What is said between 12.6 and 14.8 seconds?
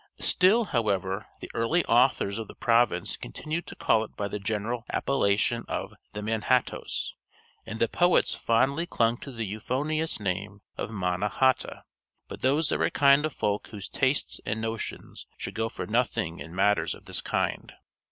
are a kind of folk whose tastes and